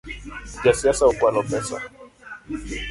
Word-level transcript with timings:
Ja 0.63 0.71
siasa 0.79 1.03
okwalo 1.11 1.41
pesa. 1.49 1.77